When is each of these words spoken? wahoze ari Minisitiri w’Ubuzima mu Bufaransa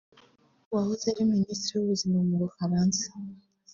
wahoze 0.73 1.05
ari 1.13 1.31
Minisitiri 1.31 1.73
w’Ubuzima 1.77 2.17
mu 2.27 2.35
Bufaransa 2.43 3.05